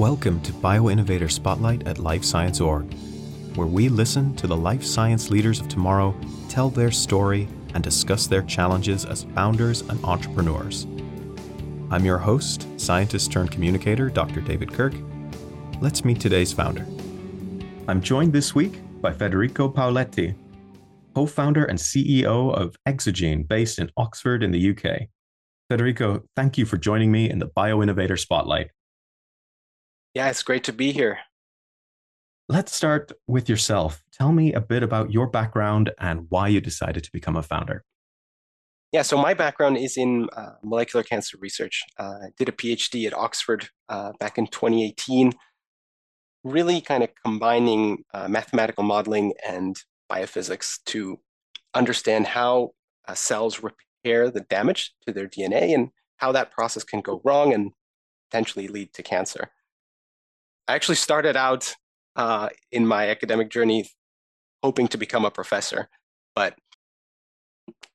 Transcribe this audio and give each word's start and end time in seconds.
Welcome 0.00 0.40
to 0.44 0.52
BioInnovator 0.52 1.30
Spotlight 1.30 1.86
at 1.86 1.98
Life 1.98 2.24
Science 2.24 2.58
Org, 2.58 2.90
where 3.54 3.66
we 3.66 3.90
listen 3.90 4.34
to 4.36 4.46
the 4.46 4.56
life 4.56 4.82
science 4.82 5.28
leaders 5.28 5.60
of 5.60 5.68
tomorrow 5.68 6.16
tell 6.48 6.70
their 6.70 6.90
story 6.90 7.46
and 7.74 7.84
discuss 7.84 8.26
their 8.26 8.40
challenges 8.40 9.04
as 9.04 9.24
founders 9.34 9.82
and 9.82 10.02
entrepreneurs. 10.02 10.86
I'm 11.90 12.06
your 12.06 12.16
host, 12.16 12.66
scientist 12.80 13.30
turned 13.30 13.50
communicator, 13.50 14.08
Dr. 14.08 14.40
David 14.40 14.72
Kirk. 14.72 14.94
Let's 15.82 16.02
meet 16.02 16.18
today's 16.18 16.54
founder. 16.54 16.86
I'm 17.86 18.00
joined 18.00 18.32
this 18.32 18.54
week 18.54 18.80
by 19.02 19.12
Federico 19.12 19.68
Pauletti, 19.68 20.34
co 21.14 21.26
founder 21.26 21.66
and 21.66 21.78
CEO 21.78 22.54
of 22.54 22.74
Exogene, 22.88 23.46
based 23.46 23.78
in 23.78 23.90
Oxford 23.98 24.42
in 24.42 24.50
the 24.50 24.70
UK. 24.70 25.08
Federico, 25.68 26.22
thank 26.36 26.56
you 26.56 26.64
for 26.64 26.78
joining 26.78 27.12
me 27.12 27.28
in 27.28 27.38
the 27.38 27.48
BioInnovator 27.48 28.18
Spotlight. 28.18 28.70
Yeah, 30.14 30.28
it's 30.28 30.42
great 30.42 30.64
to 30.64 30.72
be 30.72 30.92
here. 30.92 31.18
Let's 32.48 32.74
start 32.74 33.12
with 33.28 33.48
yourself. 33.48 34.02
Tell 34.12 34.32
me 34.32 34.52
a 34.52 34.60
bit 34.60 34.82
about 34.82 35.12
your 35.12 35.28
background 35.28 35.92
and 36.00 36.26
why 36.30 36.48
you 36.48 36.60
decided 36.60 37.04
to 37.04 37.12
become 37.12 37.36
a 37.36 37.44
founder. 37.44 37.84
Yeah, 38.92 39.02
so 39.02 39.16
my 39.16 39.34
background 39.34 39.76
is 39.76 39.96
in 39.96 40.28
uh, 40.32 40.54
molecular 40.64 41.04
cancer 41.04 41.36
research. 41.40 41.84
Uh, 41.96 42.14
I 42.24 42.28
did 42.36 42.48
a 42.48 42.52
PhD 42.52 43.06
at 43.06 43.14
Oxford 43.14 43.68
uh, 43.88 44.12
back 44.18 44.36
in 44.36 44.48
2018, 44.48 45.32
really 46.42 46.80
kind 46.80 47.04
of 47.04 47.10
combining 47.24 48.02
uh, 48.12 48.26
mathematical 48.26 48.82
modeling 48.82 49.32
and 49.46 49.80
biophysics 50.10 50.80
to 50.86 51.20
understand 51.72 52.26
how 52.26 52.70
uh, 53.06 53.14
cells 53.14 53.62
repair 53.62 54.28
the 54.28 54.40
damage 54.40 54.92
to 55.06 55.12
their 55.12 55.28
DNA 55.28 55.72
and 55.72 55.90
how 56.16 56.32
that 56.32 56.50
process 56.50 56.82
can 56.82 57.00
go 57.00 57.20
wrong 57.24 57.54
and 57.54 57.70
potentially 58.28 58.66
lead 58.66 58.92
to 58.94 59.04
cancer. 59.04 59.50
I 60.70 60.74
actually 60.74 60.94
started 60.94 61.36
out 61.36 61.74
uh, 62.14 62.48
in 62.70 62.86
my 62.86 63.08
academic 63.08 63.50
journey 63.50 63.90
hoping 64.62 64.86
to 64.88 64.98
become 64.98 65.24
a 65.24 65.30
professor, 65.30 65.88
but 66.36 66.54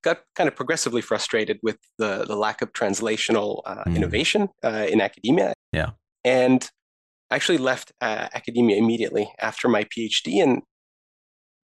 got 0.04 0.23
kind 0.36 0.50
of 0.50 0.58
progressively 0.58 1.02
frustrated 1.02 1.58
with 1.64 1.78
the, 1.98 2.26
the 2.26 2.36
lack 2.36 2.62
of 2.62 2.73
translational 2.73 3.62
uh, 3.66 3.86
mm. 3.86 3.96
innovation 3.96 4.50
uh, 4.62 4.88
in 4.90 5.00
academia. 5.00 5.53
Yeah. 5.72 5.92
And 6.26 6.70
actually 7.31 7.59
left 7.59 7.94
uh, 8.02 8.28
academia 8.34 8.76
immediately 8.76 9.31
after 9.40 9.70
my 9.70 9.86
PhD 9.86 10.44
and 10.44 10.62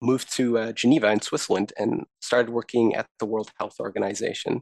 moved 0.01 0.33
to 0.37 0.59
uh, 0.59 0.73
Geneva 0.73 1.11
in 1.11 1.23
Switzerland 1.23 1.73
and 1.77 2.05
started 2.21 2.51
working 2.51 2.95
at 2.95 3.07
the 3.19 3.27
World 3.27 3.51
Health 3.59 3.81
Organization. 3.81 4.61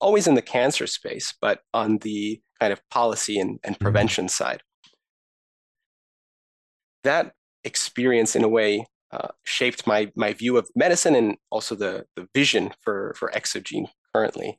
Always 0.00 0.28
in 0.28 0.36
the 0.36 0.42
cancer 0.42 0.86
space, 0.86 1.34
but 1.40 1.62
on 1.74 1.98
the 1.98 2.40
kind 2.60 2.72
of 2.72 2.80
policy 2.88 3.40
and, 3.40 3.58
and 3.64 3.74
mm-hmm. 3.74 3.82
prevention 3.82 4.26
mm. 4.26 4.30
side 4.30 4.62
that 7.04 7.32
experience 7.64 8.34
in 8.36 8.44
a 8.44 8.48
way 8.48 8.86
uh, 9.12 9.28
shaped 9.44 9.86
my 9.86 10.10
my 10.14 10.32
view 10.32 10.56
of 10.56 10.68
medicine 10.74 11.14
and 11.14 11.36
also 11.50 11.74
the 11.74 12.04
the 12.16 12.28
vision 12.34 12.70
for 12.80 13.14
for 13.18 13.30
exogene 13.34 13.88
currently 14.14 14.56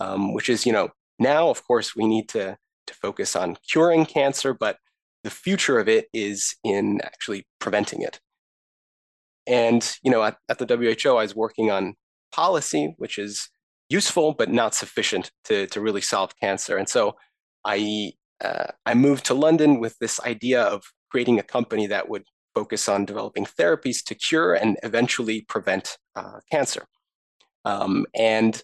um, 0.00 0.34
which 0.34 0.48
is 0.48 0.66
you 0.66 0.72
know 0.72 0.88
now 1.18 1.48
of 1.48 1.66
course 1.66 1.96
we 1.96 2.06
need 2.06 2.28
to 2.28 2.56
to 2.86 2.94
focus 2.94 3.34
on 3.34 3.56
curing 3.68 4.04
cancer 4.04 4.52
but 4.52 4.78
the 5.24 5.30
future 5.30 5.78
of 5.78 5.88
it 5.88 6.06
is 6.12 6.54
in 6.62 7.00
actually 7.02 7.46
preventing 7.58 8.02
it. 8.02 8.20
And 9.46 9.82
you 10.02 10.10
know 10.10 10.22
at, 10.22 10.36
at 10.48 10.58
the 10.58 10.66
WHO 10.66 11.10
i 11.10 11.22
was 11.22 11.34
working 11.34 11.70
on 11.70 11.94
policy 12.32 12.94
which 12.98 13.18
is 13.18 13.48
useful 13.88 14.32
but 14.32 14.50
not 14.50 14.74
sufficient 14.74 15.30
to 15.44 15.66
to 15.68 15.80
really 15.80 16.00
solve 16.00 16.32
cancer. 16.40 16.76
And 16.76 16.88
so 16.88 17.16
i 17.64 18.12
uh, 18.42 18.68
i 18.86 18.94
moved 18.94 19.24
to 19.26 19.34
london 19.34 19.80
with 19.80 19.96
this 19.98 20.20
idea 20.20 20.62
of 20.62 20.82
creating 21.14 21.38
a 21.38 21.44
company 21.44 21.86
that 21.86 22.08
would 22.08 22.24
focus 22.56 22.88
on 22.88 23.04
developing 23.04 23.44
therapies 23.44 24.02
to 24.04 24.16
cure 24.16 24.52
and 24.52 24.76
eventually 24.82 25.42
prevent 25.42 25.96
uh, 26.16 26.40
cancer. 26.50 26.86
Um, 27.64 28.04
and 28.16 28.60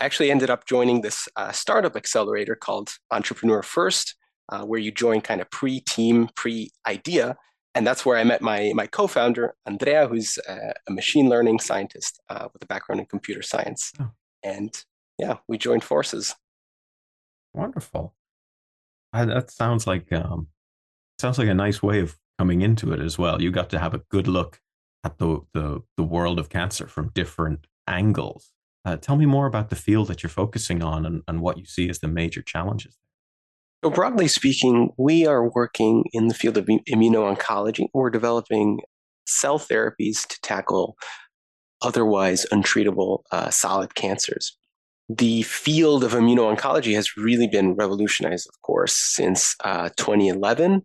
actually 0.00 0.30
ended 0.30 0.48
up 0.48 0.64
joining 0.64 1.02
this 1.02 1.28
uh, 1.36 1.52
startup 1.52 1.94
accelerator 1.94 2.54
called 2.54 2.88
Entrepreneur 3.10 3.62
First, 3.62 4.14
uh, 4.48 4.62
where 4.64 4.80
you 4.80 4.90
join 4.90 5.20
kind 5.20 5.42
of 5.42 5.50
pre-team, 5.50 6.30
pre-idea. 6.36 7.36
And 7.74 7.86
that's 7.86 8.06
where 8.06 8.16
I 8.16 8.24
met 8.24 8.40
my, 8.40 8.72
my 8.74 8.86
co-founder, 8.86 9.54
Andrea, 9.66 10.08
who's 10.08 10.38
a, 10.48 10.72
a 10.88 10.90
machine 10.90 11.28
learning 11.28 11.58
scientist 11.60 12.18
uh, 12.30 12.48
with 12.50 12.62
a 12.62 12.66
background 12.66 13.00
in 13.00 13.06
computer 13.06 13.42
science. 13.42 13.92
Oh. 14.00 14.12
And 14.42 14.72
yeah, 15.18 15.36
we 15.48 15.58
joined 15.58 15.84
forces. 15.84 16.34
Wonderful. 17.52 18.14
I, 19.12 19.26
that 19.26 19.50
sounds 19.50 19.86
like 19.86 20.10
um, 20.14 20.48
sounds 21.20 21.38
like 21.38 21.48
a 21.48 21.54
nice 21.54 21.82
way 21.82 22.00
of 22.00 22.18
coming 22.38 22.62
into 22.62 22.92
it 22.92 23.00
as 23.00 23.18
well. 23.18 23.42
You 23.42 23.50
got 23.50 23.70
to 23.70 23.78
have 23.78 23.94
a 23.94 24.02
good 24.10 24.28
look 24.28 24.60
at 25.04 25.18
the 25.18 25.40
the, 25.54 25.82
the 25.96 26.02
world 26.02 26.38
of 26.38 26.48
cancer 26.48 26.86
from 26.86 27.10
different 27.14 27.66
angles. 27.86 28.52
Uh, 28.84 28.96
tell 28.96 29.16
me 29.16 29.26
more 29.26 29.46
about 29.46 29.70
the 29.70 29.76
field 29.76 30.08
that 30.08 30.22
you're 30.22 30.30
focusing 30.30 30.82
on 30.82 31.04
and, 31.04 31.22
and 31.28 31.40
what 31.40 31.58
you 31.58 31.66
see 31.66 31.88
as 31.88 31.98
the 31.98 32.08
major 32.08 32.42
challenges. 32.42 32.96
So 33.84 33.90
broadly 33.90 34.28
speaking, 34.28 34.90
we 34.96 35.26
are 35.26 35.48
working 35.48 36.04
in 36.12 36.28
the 36.28 36.34
field 36.34 36.56
of 36.56 36.66
immuno-oncology. 36.66 37.86
We're 37.94 38.10
developing 38.10 38.80
cell 39.26 39.58
therapies 39.58 40.26
to 40.26 40.40
tackle 40.42 40.96
otherwise 41.82 42.46
untreatable 42.50 43.22
uh, 43.30 43.50
solid 43.50 43.94
cancers. 43.94 44.56
The 45.08 45.42
field 45.42 46.04
of 46.04 46.12
immuno-oncology 46.12 46.94
has 46.94 47.16
really 47.16 47.46
been 47.46 47.74
revolutionized, 47.74 48.46
of 48.48 48.60
course, 48.62 48.94
since 48.94 49.54
uh, 49.64 49.88
2011 49.96 50.82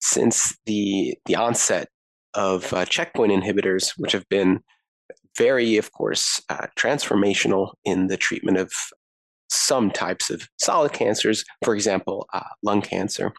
since 0.00 0.56
the 0.66 1.14
the 1.26 1.36
onset 1.36 1.88
of 2.34 2.72
uh, 2.72 2.84
checkpoint 2.84 3.32
inhibitors, 3.32 3.92
which 3.96 4.12
have 4.12 4.28
been 4.28 4.60
very, 5.36 5.76
of 5.76 5.92
course, 5.92 6.40
uh, 6.48 6.66
transformational 6.76 7.72
in 7.84 8.08
the 8.08 8.16
treatment 8.16 8.56
of 8.56 8.72
some 9.48 9.90
types 9.90 10.30
of 10.30 10.48
solid 10.58 10.92
cancers, 10.92 11.44
for 11.64 11.74
example, 11.74 12.28
uh, 12.32 12.40
lung 12.62 12.82
cancer. 12.82 13.32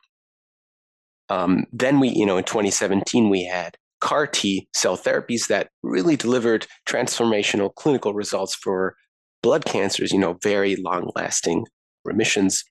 Um, 1.30 1.66
then 1.72 2.00
we, 2.00 2.10
you 2.10 2.26
know, 2.26 2.38
in 2.38 2.44
2017, 2.44 3.30
we 3.30 3.46
had 3.46 3.78
CAR 4.02 4.28
T 4.28 4.68
cell 4.74 4.98
therapies 4.98 5.48
that 5.48 5.70
really 5.84 6.18
delivered 6.18 6.68
transformational 6.88 7.74
clinical 7.76 8.14
results 8.14 8.56
for 8.56 8.96
blood 9.42 9.66
cancers, 9.66 10.12
you 10.12 10.20
know, 10.20 10.38
very 10.44 10.76
long 10.76 11.12
lasting 11.16 11.66
remissions. 12.06 12.64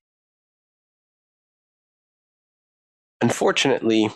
Unfortunately, 3.20 4.10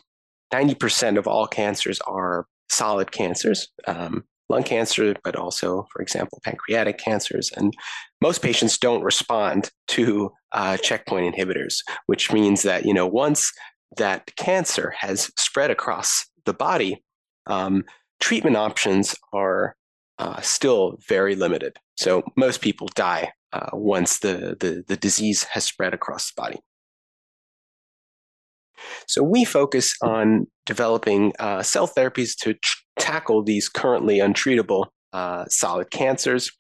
90% 0.53 1.19
of 1.19 1.27
all 1.27 1.47
cancers 1.47 2.01
are 2.07 2.47
solid 2.71 3.13
cancers, 3.13 3.69
um, 3.87 4.25
lung 4.49 4.63
cancer, 4.63 5.15
but 5.25 5.37
also, 5.37 5.87
for 5.93 6.01
example, 6.01 6.41
pancreatic 6.45 6.99
cancers. 6.99 7.51
And 7.57 7.75
most 8.21 8.43
patients 8.43 8.79
don't 8.79 9.03
respond 9.03 9.71
to 9.89 10.31
uh, 10.53 10.77
checkpoint 10.79 11.35
inhibitors, 11.35 11.79
which 12.07 12.33
means 12.33 12.63
that, 12.63 12.87
you 12.87 12.95
know, 12.95 13.07
once 13.07 13.53
that 13.97 14.35
cancer 14.37 14.95
has 14.99 15.31
spread 15.37 15.71
across 15.71 16.27
the 16.45 16.55
body, 16.55 17.03
um, 17.47 17.85
treatment 18.21 18.57
options 18.57 19.15
are 19.33 19.77
uh, 20.19 20.41
still 20.41 20.99
very 21.09 21.35
limited. 21.35 21.77
So 21.97 22.23
most 22.37 22.61
people 22.61 22.89
die 22.95 23.33
uh, 23.53 23.71
once 23.73 24.19
the, 24.19 24.57
the, 24.59 24.85
the 24.87 24.97
disease 24.97 25.45
has 25.45 25.65
spread 25.65 25.95
across 25.95 26.33
the 26.33 26.41
body. 26.41 26.59
So 29.07 29.23
we 29.23 29.45
focus 29.45 29.95
on 30.03 30.47
developing 30.67 31.33
uh, 31.39 31.63
cell 31.63 31.89
therapies 31.89 32.37
to 32.41 32.55
tr- 32.55 32.77
tackle 32.99 33.43
these 33.43 33.69
currently 33.69 34.19
untreatable 34.19 34.87
uh, 35.13 35.45
solid 35.49 35.91
cancers. 35.91 36.51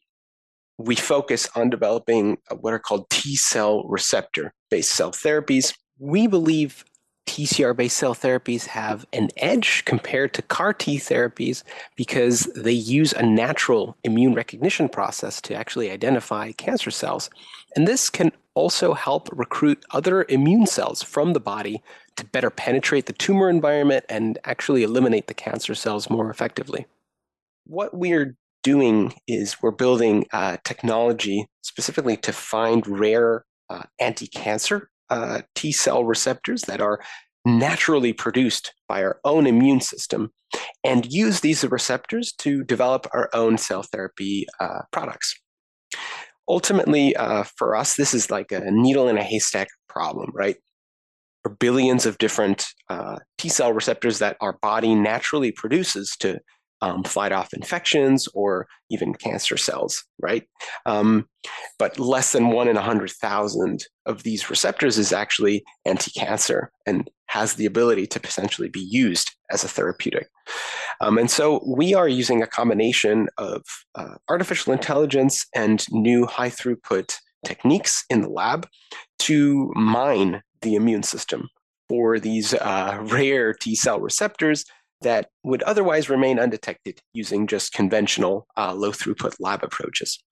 We 0.78 0.96
focus 0.96 1.48
on 1.54 1.70
developing 1.70 2.38
uh, 2.50 2.56
what 2.56 2.72
are 2.72 2.78
called 2.78 3.10
T 3.10 3.36
cell 3.36 3.84
receptor 3.84 4.54
based 4.70 4.92
cell 4.92 5.12
therapies. 5.12 5.74
We 5.98 6.26
believe 6.26 6.84
TCR 7.26 7.76
based 7.76 7.96
cell 7.96 8.14
therapies 8.14 8.66
have 8.66 9.06
an 9.12 9.28
edge 9.36 9.84
compared 9.84 10.34
to 10.34 10.42
CAR 10.42 10.72
T 10.72 10.98
therapies 10.98 11.62
because 11.96 12.44
they 12.54 12.72
use 12.72 13.12
a 13.12 13.24
natural 13.24 13.96
immune 14.04 14.34
recognition 14.34 14.88
process 14.88 15.40
to 15.42 15.54
actually 15.54 15.90
identify 15.90 16.52
cancer 16.52 16.90
cells. 16.90 17.30
And 17.74 17.88
this 17.88 18.10
can 18.10 18.32
also 18.54 18.94
help 18.94 19.28
recruit 19.32 19.84
other 19.90 20.26
immune 20.28 20.66
cells 20.66 21.02
from 21.02 21.32
the 21.32 21.40
body 21.40 21.82
to 22.16 22.24
better 22.26 22.50
penetrate 22.50 23.06
the 23.06 23.12
tumor 23.12 23.48
environment 23.48 24.04
and 24.08 24.38
actually 24.44 24.82
eliminate 24.82 25.26
the 25.26 25.34
cancer 25.34 25.74
cells 25.74 26.08
more 26.08 26.30
effectively. 26.30 26.86
What 27.66 27.94
we're 27.94 28.36
doing 28.62 29.14
is 29.26 29.62
we're 29.62 29.72
building 29.72 30.26
uh, 30.32 30.58
technology 30.64 31.46
specifically 31.62 32.16
to 32.18 32.32
find 32.32 32.86
rare 32.86 33.44
uh, 33.70 33.82
anti 33.98 34.26
cancer 34.26 34.90
uh, 35.10 35.42
T 35.54 35.72
cell 35.72 36.04
receptors 36.04 36.62
that 36.62 36.80
are 36.80 37.00
naturally 37.44 38.12
produced 38.12 38.72
by 38.88 39.02
our 39.02 39.20
own 39.24 39.46
immune 39.46 39.80
system 39.80 40.32
and 40.82 41.12
use 41.12 41.40
these 41.40 41.64
receptors 41.64 42.32
to 42.32 42.64
develop 42.64 43.06
our 43.12 43.28
own 43.34 43.58
cell 43.58 43.82
therapy 43.82 44.46
uh, 44.60 44.80
products. 44.92 45.34
Ultimately, 46.48 47.14
uh, 47.16 47.44
for 47.56 47.74
us, 47.74 47.96
this 47.96 48.14
is 48.14 48.30
like 48.30 48.52
a 48.52 48.70
needle 48.70 49.08
in 49.08 49.18
a 49.18 49.22
haystack 49.22 49.68
problem, 49.88 50.30
right? 50.34 50.56
are 51.44 51.50
billions 51.50 52.06
of 52.06 52.18
different 52.18 52.66
uh, 52.88 53.16
T 53.38 53.48
cell 53.48 53.72
receptors 53.72 54.18
that 54.18 54.36
our 54.40 54.54
body 54.62 54.94
naturally 54.94 55.52
produces 55.52 56.16
to 56.20 56.38
um, 56.84 57.02
fight 57.02 57.32
off 57.32 57.54
infections 57.54 58.28
or 58.34 58.66
even 58.90 59.14
cancer 59.14 59.56
cells, 59.56 60.04
right? 60.20 60.44
Um, 60.84 61.26
but 61.78 61.98
less 61.98 62.32
than 62.32 62.48
one 62.48 62.68
in 62.68 62.76
100,000 62.76 63.86
of 64.04 64.22
these 64.22 64.50
receptors 64.50 64.98
is 64.98 65.10
actually 65.10 65.64
anti 65.86 66.10
cancer 66.10 66.70
and 66.86 67.10
has 67.28 67.54
the 67.54 67.64
ability 67.64 68.06
to 68.08 68.20
potentially 68.20 68.68
be 68.68 68.80
used 68.80 69.30
as 69.50 69.64
a 69.64 69.68
therapeutic. 69.68 70.28
Um, 71.00 71.16
and 71.16 71.30
so 71.30 71.64
we 71.66 71.94
are 71.94 72.06
using 72.06 72.42
a 72.42 72.46
combination 72.46 73.28
of 73.38 73.62
uh, 73.94 74.16
artificial 74.28 74.74
intelligence 74.74 75.46
and 75.54 75.86
new 75.90 76.26
high 76.26 76.50
throughput 76.50 77.16
techniques 77.46 78.04
in 78.10 78.20
the 78.20 78.28
lab 78.28 78.68
to 79.20 79.72
mine 79.74 80.42
the 80.60 80.74
immune 80.74 81.02
system 81.02 81.48
for 81.88 82.20
these 82.20 82.52
uh, 82.52 82.98
rare 83.04 83.54
T 83.54 83.74
cell 83.74 84.00
receptors 84.00 84.66
that 85.02 85.28
would 85.42 85.62
otherwise 85.62 86.08
remain 86.08 86.38
undetected 86.38 87.00
using 87.12 87.46
just 87.46 87.72
conventional 87.72 88.46
uh, 88.56 88.74
low 88.74 88.90
throughput 88.90 89.34
lab 89.40 89.62
approaches. 89.62 90.22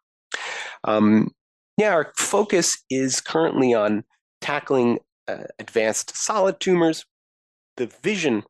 Um, 0.85 1.31
yeah, 1.77 1.93
our 1.93 2.13
focus 2.17 2.79
is 2.91 3.21
currently 3.21 3.75
on 3.75 4.05
tackling 4.41 4.99
uh, 5.29 5.45
advanced 5.59 6.17
solid 6.17 6.61
tumors. 6.61 7.05
The 7.77 7.87
vision 8.03 8.45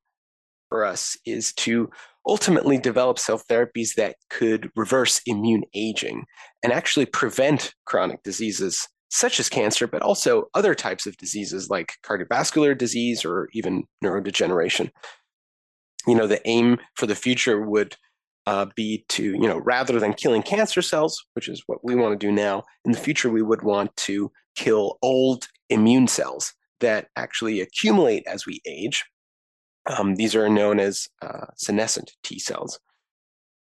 for 0.69 0.85
us 0.85 1.17
is 1.27 1.53
to 1.55 1.91
ultimately 2.27 2.79
develop 2.79 3.19
cell 3.19 3.39
therapies 3.51 3.95
that 3.97 4.17
could 4.31 4.71
reverse 4.77 5.21
immune 5.27 5.65
aging 5.75 6.25
and 6.63 6.73
actually 6.73 7.07
prevent 7.07 7.75
chronic 7.85 8.23
diseases 8.23 8.89
such 9.11 9.39
as 9.39 9.51
cancer, 9.51 9.87
but 9.87 10.01
also 10.01 10.47
other 10.55 10.75
types 10.75 11.07
of 11.07 11.17
diseases 11.19 11.69
like 11.69 11.95
cardiovascular 12.03 12.77
disease 12.77 13.25
or 13.25 13.49
even 13.53 13.85
neurodegeneration 14.03 14.91
you 16.07 16.15
know, 16.15 16.27
the 16.27 16.47
aim 16.49 16.79
for 16.95 17.07
the 17.07 17.15
future 17.15 17.61
would 17.63 17.97
uh, 18.47 18.67
be 18.75 19.05
to, 19.09 19.23
you 19.23 19.49
know, 19.49 19.59
rather 19.59 20.01
than 20.01 20.15
killing 20.15 20.43
cancer 20.43 20.83
cells, 20.83 21.25
which 21.35 21.49
is 21.49 21.63
what 21.67 21.85
we 21.85 21.95
want 21.95 22.19
to 22.19 22.27
do 22.27 22.33
now, 22.33 22.65
in 22.85 22.93
the 22.93 22.99
future, 22.99 23.31
we 23.31 23.43
would 23.43 23.63
want 23.63 23.97
to 23.97 24.33
kill 24.57 24.99
old 25.03 25.49
immune 25.71 26.09
cells 26.09 26.53
that 26.81 27.09
actually 27.17 27.61
accumulate 27.61 28.27
as 28.27 28.45
we 28.47 28.61
age. 28.67 29.05
Um, 29.87 30.17
these 30.17 30.35
are 30.35 30.49
known 30.49 30.81
as 30.81 31.09
uh, 31.23 31.47
senescent 31.57 32.13
T 32.25 32.39
cells, 32.39 32.79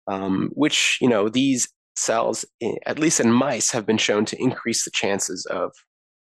um, 0.07 0.49
which, 0.53 0.97
you 1.01 1.07
know, 1.07 1.29
these 1.29 1.69
cells, 1.95 2.45
at 2.85 2.99
least 2.99 3.19
in 3.19 3.31
mice, 3.31 3.71
have 3.71 3.85
been 3.85 3.97
shown 3.97 4.25
to 4.25 4.41
increase 4.41 4.83
the 4.83 4.91
chances 4.91 5.45
of 5.45 5.71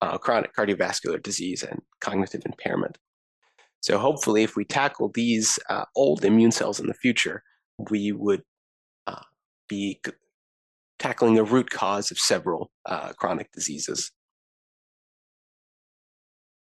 uh, 0.00 0.16
chronic 0.16 0.54
cardiovascular 0.54 1.22
disease 1.22 1.62
and 1.62 1.82
cognitive 2.00 2.42
impairment. 2.46 2.98
So 3.80 3.98
hopefully, 3.98 4.42
if 4.42 4.56
we 4.56 4.64
tackle 4.64 5.10
these 5.14 5.58
uh, 5.68 5.84
old 5.94 6.24
immune 6.24 6.50
cells 6.50 6.80
in 6.80 6.86
the 6.86 6.94
future, 6.94 7.42
we 7.90 8.12
would 8.12 8.42
uh, 9.06 9.22
be 9.68 10.00
tackling 10.98 11.34
the 11.34 11.44
root 11.44 11.70
cause 11.70 12.10
of 12.10 12.18
several 12.18 12.70
uh, 12.86 13.12
chronic 13.12 13.52
diseases. 13.52 14.10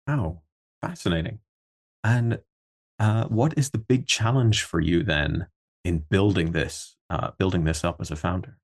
Wow, 0.08 0.42
fascinating. 0.82 1.40
And 2.04 2.40
uh, 3.00 3.26
what 3.26 3.58
is 3.58 3.72
the 3.72 3.78
big 3.78 4.08
challenge 4.08 4.64
for 4.64 4.80
you 4.80 5.04
then 5.04 5.48
in 5.84 6.06
building 6.10 6.52
this, 6.52 6.96
uh, 7.10 7.32
building 7.38 7.64
this 7.64 7.84
up 7.84 8.00
as 8.00 8.12
a 8.12 8.16
founder? 8.16 8.58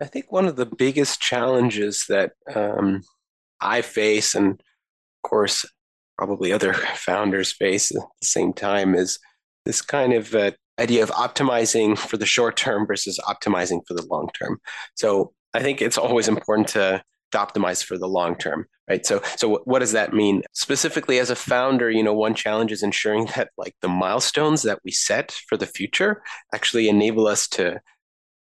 I 0.00 0.06
think 0.06 0.30
one 0.30 0.46
of 0.46 0.56
the 0.56 0.66
biggest 0.66 1.20
challenges 1.20 2.04
that 2.08 2.32
um, 2.54 3.02
I 3.60 3.82
face, 3.82 4.34
and 4.34 4.52
of 4.52 5.28
course, 5.30 5.64
probably 6.16 6.52
other 6.52 6.74
founders 6.94 7.52
face 7.52 7.94
at 7.94 8.02
the 8.20 8.26
same 8.26 8.52
time 8.52 8.94
is 8.94 9.18
this 9.64 9.80
kind 9.80 10.12
of 10.12 10.34
uh, 10.34 10.52
idea 10.78 11.02
of 11.02 11.10
optimizing 11.10 11.96
for 11.96 12.16
the 12.16 12.26
short 12.26 12.56
term 12.56 12.86
versus 12.86 13.18
optimizing 13.26 13.80
for 13.86 13.94
the 13.94 14.06
long 14.10 14.28
term. 14.38 14.58
So 14.94 15.32
I 15.52 15.60
think 15.60 15.80
it's 15.80 15.98
always 15.98 16.28
important 16.28 16.68
to, 16.68 17.02
optimize 17.34 17.84
for 17.84 17.98
the 17.98 18.08
long 18.08 18.36
term, 18.36 18.66
right? 18.88 19.04
So 19.04 19.20
so 19.36 19.60
what 19.64 19.80
does 19.80 19.92
that 19.92 20.12
mean? 20.12 20.42
Specifically 20.52 21.18
as 21.18 21.30
a 21.30 21.36
founder, 21.36 21.90
you 21.90 22.02
know, 22.02 22.14
one 22.14 22.34
challenge 22.34 22.72
is 22.72 22.82
ensuring 22.82 23.26
that 23.36 23.50
like 23.58 23.74
the 23.82 23.88
milestones 23.88 24.62
that 24.62 24.78
we 24.84 24.90
set 24.90 25.32
for 25.48 25.56
the 25.56 25.66
future 25.66 26.22
actually 26.54 26.88
enable 26.88 27.26
us 27.26 27.48
to 27.48 27.80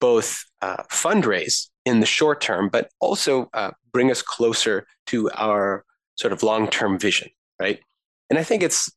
both 0.01 0.45
uh, 0.61 0.83
fundraise 0.91 1.69
in 1.85 2.01
the 2.01 2.07
short 2.07 2.41
term, 2.41 2.69
but 2.69 2.91
also 3.01 3.49
uh, 3.55 3.71
bring 3.93 4.11
us 4.11 4.23
closer 4.23 4.87
to 5.07 5.31
our 5.33 5.85
sort 6.17 6.33
of 6.33 6.43
long 6.43 6.69
term 6.69 6.99
vision, 6.99 7.29
right? 7.63 7.81
And 8.29 8.39
I 8.39 8.45
think 8.45 8.63
it's 8.63 8.91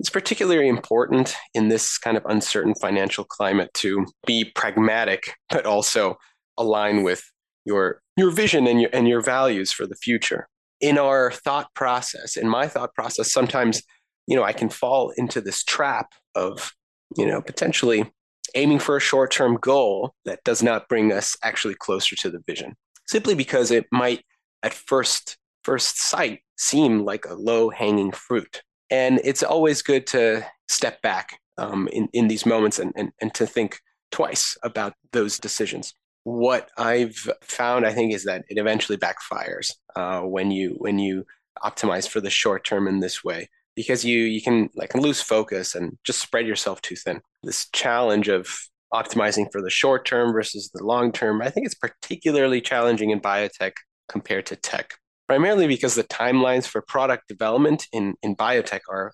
it's 0.00 0.10
particularly 0.10 0.68
important 0.68 1.34
in 1.54 1.68
this 1.68 1.98
kind 1.98 2.16
of 2.16 2.24
uncertain 2.26 2.74
financial 2.74 3.24
climate 3.24 3.72
to 3.74 4.04
be 4.26 4.44
pragmatic, 4.44 5.34
but 5.48 5.64
also 5.64 6.18
align 6.58 7.02
with 7.02 7.24
your 7.64 8.00
your 8.16 8.30
vision 8.30 8.66
and 8.66 8.80
your 8.80 8.90
and 8.92 9.08
your 9.08 9.22
values 9.22 9.72
for 9.72 9.86
the 9.86 9.96
future. 9.96 10.46
In 10.80 10.98
our 10.98 11.30
thought 11.30 11.72
process, 11.74 12.36
in 12.36 12.48
my 12.48 12.68
thought 12.68 12.92
process, 12.94 13.32
sometimes 13.32 13.82
you 14.26 14.36
know 14.36 14.44
I 14.44 14.52
can 14.52 14.68
fall 14.68 15.10
into 15.16 15.40
this 15.40 15.64
trap 15.64 16.12
of 16.34 16.72
you 17.16 17.26
know 17.26 17.40
potentially 17.40 18.12
aiming 18.56 18.78
for 18.78 18.96
a 18.96 19.00
short-term 19.00 19.56
goal 19.56 20.14
that 20.26 20.44
does 20.44 20.62
not 20.62 20.88
bring 20.88 21.12
us 21.12 21.36
actually 21.42 21.74
closer 21.74 22.14
to 22.16 22.30
the 22.30 22.40
vision, 22.46 22.74
simply 23.08 23.34
because 23.34 23.70
it 23.70 23.86
might 23.90 24.22
at 24.62 24.74
first 24.74 25.38
first 25.64 25.98
sight 25.98 26.40
seem 26.56 27.04
like 27.04 27.24
a 27.24 27.34
low 27.34 27.70
hanging 27.70 28.12
fruit. 28.12 28.62
And 28.90 29.20
it's 29.24 29.42
always 29.42 29.82
good 29.82 30.06
to 30.08 30.46
step 30.68 31.02
back 31.02 31.38
um, 31.58 31.88
in, 31.88 32.08
in 32.12 32.28
these 32.28 32.46
moments 32.46 32.78
and, 32.78 32.92
and, 32.96 33.10
and 33.20 33.34
to 33.34 33.46
think 33.46 33.80
twice 34.12 34.56
about 34.62 34.94
those 35.12 35.38
decisions. 35.38 35.94
What 36.24 36.70
I've 36.78 37.16
found, 37.42 37.86
I 37.86 37.92
think, 37.92 38.14
is 38.14 38.24
that 38.24 38.44
it 38.48 38.58
eventually 38.58 38.96
backfires 38.96 39.72
uh, 39.96 40.20
when 40.20 40.50
you 40.50 40.76
when 40.78 40.98
you 40.98 41.26
optimize 41.62 42.08
for 42.08 42.20
the 42.20 42.30
short 42.30 42.64
term 42.64 42.88
in 42.88 43.00
this 43.00 43.22
way 43.22 43.48
because 43.76 44.04
you 44.04 44.20
you 44.20 44.40
can 44.40 44.70
like 44.74 44.94
lose 44.94 45.20
focus 45.20 45.74
and 45.74 45.98
just 46.04 46.20
spread 46.20 46.46
yourself 46.46 46.80
too 46.80 46.96
thin. 46.96 47.20
This 47.42 47.68
challenge 47.72 48.28
of 48.28 48.48
optimizing 48.92 49.50
for 49.52 49.60
the 49.60 49.70
short 49.70 50.06
term 50.06 50.32
versus 50.32 50.70
the 50.72 50.82
long 50.82 51.12
term, 51.12 51.42
I 51.42 51.50
think 51.50 51.66
it's 51.66 51.74
particularly 51.74 52.60
challenging 52.60 53.10
in 53.10 53.20
biotech 53.20 53.72
compared 54.08 54.46
to 54.46 54.56
tech 54.56 54.94
primarily 55.26 55.66
because 55.66 55.94
the 55.94 56.04
timelines 56.04 56.66
for 56.66 56.82
product 56.82 57.28
development 57.28 57.86
in, 57.92 58.14
in 58.22 58.36
biotech 58.36 58.80
are 58.88 59.12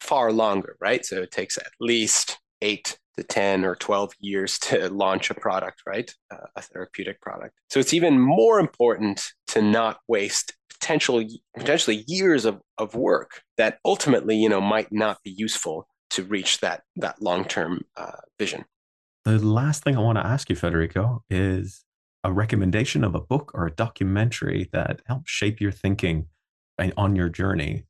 far 0.00 0.32
longer, 0.32 0.76
right? 0.80 1.04
So 1.04 1.22
it 1.22 1.30
takes 1.30 1.56
at 1.56 1.72
least 1.80 2.38
eight 2.62 2.98
to 3.16 3.24
10 3.24 3.64
or 3.64 3.74
12 3.74 4.12
years 4.20 4.58
to 4.60 4.88
launch 4.92 5.30
a 5.30 5.34
product, 5.34 5.82
right? 5.86 6.12
Uh, 6.30 6.46
a 6.56 6.62
therapeutic 6.62 7.20
product. 7.20 7.54
So 7.70 7.80
it's 7.80 7.94
even 7.94 8.18
more 8.18 8.60
important 8.60 9.32
to 9.48 9.62
not 9.62 9.98
waste 10.08 10.54
potential 10.80 11.24
potentially 11.56 12.04
years 12.06 12.44
of, 12.44 12.60
of 12.78 12.94
work 12.94 13.42
that 13.56 13.78
ultimately, 13.84 14.36
you 14.36 14.48
know, 14.48 14.60
might 14.60 14.92
not 14.92 15.18
be 15.24 15.30
useful 15.30 15.88
to 16.10 16.22
reach 16.24 16.60
that 16.60 16.82
that 16.96 17.20
long-term 17.20 17.82
uh, 17.96 18.12
vision. 18.38 18.64
The 19.24 19.38
last 19.38 19.82
thing 19.82 19.96
I 19.96 20.00
want 20.00 20.16
to 20.16 20.26
ask 20.26 20.48
you, 20.48 20.56
Federico, 20.56 21.22
is 21.28 21.84
a 22.28 22.32
recommendation 22.32 23.04
of 23.04 23.14
a 23.14 23.20
book 23.20 23.50
or 23.54 23.66
a 23.66 23.70
documentary 23.70 24.68
that 24.72 25.00
helped 25.06 25.28
shape 25.28 25.60
your 25.62 25.72
thinking 25.72 26.26
on 26.96 27.16
your 27.16 27.30
journey? 27.30 27.84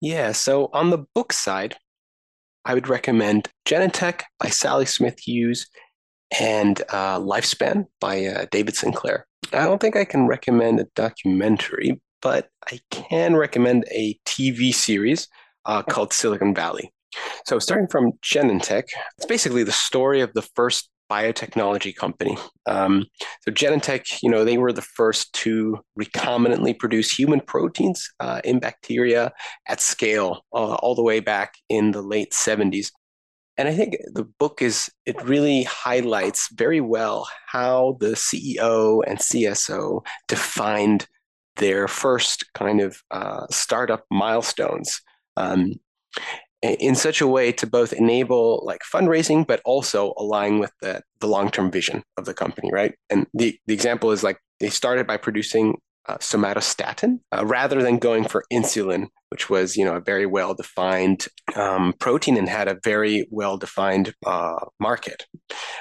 Yeah, 0.00 0.32
so 0.32 0.70
on 0.72 0.88
the 0.88 1.04
book 1.14 1.32
side, 1.32 1.76
I 2.64 2.72
would 2.72 2.88
recommend 2.88 3.48
Genentech 3.66 4.22
by 4.38 4.48
Sally 4.48 4.86
Smith 4.86 5.20
Hughes 5.20 5.66
and 6.38 6.80
uh, 6.88 7.18
Lifespan 7.18 7.86
by 8.00 8.24
uh, 8.24 8.46
David 8.50 8.76
Sinclair. 8.76 9.26
I 9.52 9.64
don't 9.64 9.80
think 9.80 9.94
I 9.94 10.06
can 10.06 10.26
recommend 10.26 10.80
a 10.80 10.86
documentary, 10.96 12.00
but 12.22 12.48
I 12.72 12.80
can 12.90 13.36
recommend 13.36 13.84
a 13.90 14.18
TV 14.24 14.72
series 14.72 15.28
uh, 15.66 15.82
called 15.82 16.14
Silicon 16.14 16.54
Valley. 16.54 16.94
So, 17.44 17.58
starting 17.58 17.88
from 17.88 18.12
Genentech, 18.22 18.84
it's 19.18 19.26
basically 19.26 19.64
the 19.64 19.72
story 19.72 20.20
of 20.20 20.32
the 20.32 20.42
first 20.42 20.89
biotechnology 21.10 21.94
company. 21.94 22.36
Um, 22.66 23.06
so 23.42 23.50
Genentech, 23.50 24.22
you 24.22 24.30
know, 24.30 24.44
they 24.44 24.58
were 24.58 24.72
the 24.72 24.82
first 24.82 25.32
to 25.34 25.78
recombinantly 25.98 26.78
produce 26.78 27.10
human 27.10 27.40
proteins 27.40 28.08
uh, 28.20 28.40
in 28.44 28.60
bacteria 28.60 29.32
at 29.68 29.80
scale, 29.80 30.44
uh, 30.52 30.74
all 30.74 30.94
the 30.94 31.02
way 31.02 31.20
back 31.20 31.54
in 31.68 31.90
the 31.90 32.02
late 32.02 32.32
70s. 32.32 32.92
And 33.56 33.68
I 33.68 33.74
think 33.74 33.96
the 34.14 34.24
book 34.24 34.62
is, 34.62 34.90
it 35.04 35.22
really 35.22 35.64
highlights 35.64 36.48
very 36.54 36.80
well 36.80 37.28
how 37.46 37.98
the 38.00 38.12
CEO 38.12 39.02
and 39.06 39.18
CSO 39.18 40.02
defined 40.28 41.06
their 41.56 41.86
first 41.88 42.44
kind 42.54 42.80
of 42.80 43.02
uh, 43.10 43.46
startup 43.50 44.04
milestones. 44.10 45.02
Um, 45.36 45.74
in 46.62 46.94
such 46.94 47.20
a 47.20 47.26
way 47.26 47.52
to 47.52 47.66
both 47.66 47.92
enable 47.92 48.62
like 48.64 48.82
fundraising 48.82 49.46
but 49.46 49.60
also 49.64 50.12
align 50.18 50.58
with 50.58 50.72
the, 50.82 51.02
the 51.20 51.26
long-term 51.26 51.70
vision 51.70 52.02
of 52.16 52.24
the 52.24 52.34
company 52.34 52.70
right 52.72 52.94
and 53.08 53.26
the, 53.34 53.58
the 53.66 53.74
example 53.74 54.10
is 54.10 54.22
like 54.22 54.38
they 54.60 54.68
started 54.68 55.06
by 55.06 55.16
producing 55.16 55.78
uh, 56.06 56.16
somatostatin 56.18 57.20
uh, 57.32 57.44
rather 57.46 57.82
than 57.82 57.98
going 57.98 58.24
for 58.24 58.44
insulin 58.52 59.06
which 59.30 59.48
was 59.48 59.76
you 59.76 59.84
know 59.84 59.96
a 59.96 60.00
very 60.00 60.26
well 60.26 60.54
defined 60.54 61.26
um, 61.56 61.94
protein 61.98 62.36
and 62.36 62.48
had 62.48 62.68
a 62.68 62.78
very 62.84 63.26
well 63.30 63.56
defined 63.56 64.12
uh, 64.26 64.66
market. 64.78 65.26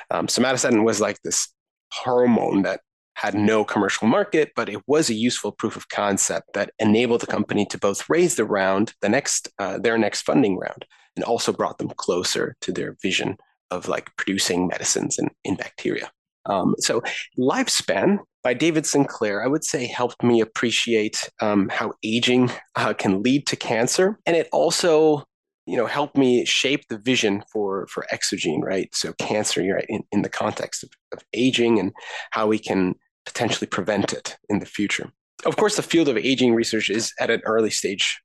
Um, 0.10 0.28
somatostatin 0.28 0.84
was 0.84 1.02
like 1.02 1.20
this 1.24 1.50
hormone 1.92 2.62
that 2.62 2.82
had 3.20 3.36
no 3.36 3.66
commercial 3.66 4.08
market, 4.08 4.54
but 4.56 4.70
it 4.70 4.82
was 4.88 5.10
a 5.10 5.14
useful 5.14 5.52
proof 5.52 5.76
of 5.76 5.90
concept 5.90 6.54
that 6.54 6.72
enabled 6.80 7.20
the 7.20 7.28
company 7.28 7.66
to 7.66 7.78
both 7.78 8.10
raise 8.10 8.36
the 8.36 8.46
round, 8.46 8.94
the 9.02 9.10
next 9.10 9.50
uh, 9.60 9.78
their 9.78 9.98
next 9.98 10.22
funding 10.22 10.58
round, 10.58 10.86
and 11.18 11.26
also 11.26 11.52
brought 11.52 11.80
them 11.80 11.92
closer 11.98 12.56
to 12.62 12.72
their 12.72 12.96
vision 13.02 13.36
of 13.72 13.90
like 13.90 14.16
producing 14.16 14.68
medicines 14.68 15.20
in, 15.20 15.30
in 15.44 15.56
bacteria. 15.56 16.10
Um, 16.46 16.76
so, 16.80 17.02
Lifespan 17.38 18.20
by 18.42 18.54
David 18.54 18.86
Sinclair, 18.86 19.44
I 19.44 19.48
would 19.48 19.66
say 19.66 19.86
helped 19.86 20.24
me 20.24 20.40
appreciate 20.40 21.30
um, 21.42 21.68
how 21.68 21.92
aging 22.04 22.50
uh, 22.78 22.94
can 22.94 23.22
lead 23.22 23.46
to 23.48 23.58
cancer. 23.58 24.18
And 24.26 24.38
it 24.38 24.48
also 24.54 25.26
you 25.66 25.76
know 25.76 25.88
helped 25.88 26.18
me 26.18 26.46
shape 26.46 26.88
the 26.88 26.98
vision 26.98 27.44
for 27.52 27.86
for 27.88 28.04
exogene 28.12 28.64
right 28.64 28.90
so 28.96 29.14
cancer 29.20 29.62
right 29.62 29.86
in, 29.88 30.02
in 30.12 30.24
the 30.24 30.30
context 30.30 30.84
of, 30.84 30.90
of 31.14 31.20
aging 31.32 31.78
and 31.80 31.92
how 32.32 32.48
we 32.48 32.58
can 32.58 32.96
potentially 33.30 33.68
prevent 33.68 34.12
it 34.12 34.38
in 34.50 34.60
the 34.60 34.66
future 34.66 35.12
of 35.46 35.56
course 35.56 35.76
the 35.76 35.84
field 35.84 36.10
of 36.10 36.18
aging 36.18 36.54
research 36.54 36.90
is 36.90 37.14
at 37.20 37.30
an 37.30 37.42
early 37.46 37.70
stage 37.70 38.20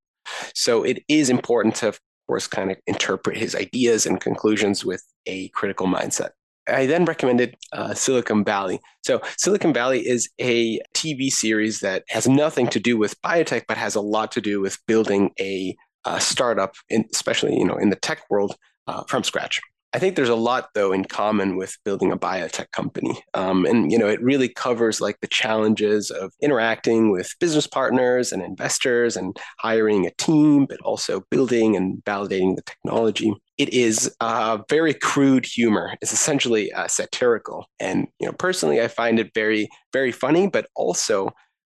so 0.55 0.83
it 0.83 1.03
is 1.09 1.29
important 1.31 1.75
to 1.75 1.89
of 1.89 2.01
course 2.27 2.47
kind 2.47 2.71
of 2.71 2.79
interpret 2.87 3.37
his 3.37 3.55
ideas 3.55 4.07
and 4.07 4.21
conclusions 4.21 4.85
with 4.85 5.03
a 5.27 5.49
critical 5.49 5.87
mindset 5.87 6.31
I 6.67 6.87
then 6.87 7.05
recommended 7.05 7.57
uh, 7.73 7.93
Silicon 7.93 8.43
Valley. 8.43 8.81
So, 9.05 9.21
Silicon 9.37 9.75
Valley 9.75 10.01
is 10.01 10.31
a 10.41 10.81
TV 10.95 11.31
series 11.31 11.81
that 11.81 12.05
has 12.09 12.27
nothing 12.27 12.69
to 12.69 12.81
do 12.81 12.97
with 12.97 13.21
biotech, 13.21 13.65
but 13.69 13.77
has 13.77 13.95
a 13.95 14.01
lot 14.01 14.33
to 14.33 14.41
do 14.41 14.63
with 14.63 14.79
building 14.87 15.33
a, 15.39 15.77
a 16.07 16.21
startup, 16.23 16.75
in, 16.89 17.05
especially 17.13 17.55
you 17.59 17.67
know 17.67 17.77
in 17.77 17.91
the 17.91 17.97
tech 17.97 18.23
world, 18.31 18.57
uh, 18.87 19.05
from 19.09 19.25
scratch. 19.25 19.61
I 19.95 20.01
think 20.01 20.17
there's 20.17 20.29
a 20.29 20.35
lot 20.35 20.71
though 20.75 20.93
in 20.93 21.05
common 21.05 21.57
with 21.57 21.79
building 21.85 22.11
a 22.11 22.19
biotech 22.19 22.73
company, 22.73 23.17
um, 23.33 23.65
and 23.65 23.93
you 23.93 23.99
know 23.99 24.09
it 24.09 24.21
really 24.21 24.49
covers 24.49 25.01
like 25.01 25.21
the 25.21 25.29
challenges 25.29 26.11
of 26.11 26.33
interacting 26.43 27.13
with 27.13 27.33
business 27.39 27.69
partners 27.69 28.33
and 28.33 28.43
investors, 28.43 29.17
and 29.17 29.37
hiring 29.61 30.05
a 30.05 30.11
team, 30.19 30.67
but 30.67 30.81
also 30.81 31.23
building 31.31 31.77
and 31.77 32.03
validating 32.05 32.57
the 32.57 32.63
technology. 32.63 33.33
It 33.57 33.73
is 33.73 34.13
uh, 34.19 34.59
very 34.69 34.95
crude 34.95 35.47
humor. 35.47 35.95
It's 36.03 36.13
essentially 36.13 36.73
uh, 36.73 36.89
satirical, 36.89 37.67
and 37.79 38.09
you 38.19 38.27
know 38.27 38.33
personally, 38.33 38.83
I 38.83 38.89
find 38.89 39.21
it 39.21 39.31
very 39.33 39.69
very 39.93 40.11
funny, 40.11 40.49
but 40.49 40.67
also 40.75 41.31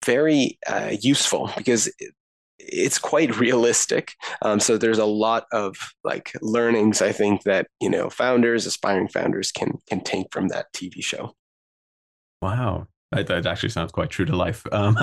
very 0.04 0.58
uh, 0.66 0.96
useful 1.00 1.52
because 1.56 1.88
it's 2.58 2.98
quite 2.98 3.38
realistic. 3.38 4.14
Um, 4.42 4.60
so 4.60 4.76
there's 4.76 4.98
a 4.98 5.04
lot 5.04 5.46
of 5.52 5.76
like 6.04 6.32
learnings 6.42 7.02
I 7.02 7.12
think 7.12 7.44
that 7.44 7.68
you 7.80 7.90
know 7.90 8.10
founders, 8.10 8.66
aspiring 8.66 9.08
founders 9.08 9.52
can 9.52 9.78
can 9.88 10.02
take 10.02 10.26
from 10.32 10.48
that 10.48 10.72
TV 10.72 11.02
show. 11.02 11.34
Wow, 12.42 12.88
that, 13.12 13.28
that 13.28 13.46
actually 13.46 13.68
sounds 13.70 13.92
quite 13.92 14.10
true 14.10 14.26
to 14.26 14.36
life. 14.36 14.66
Um, 14.70 14.98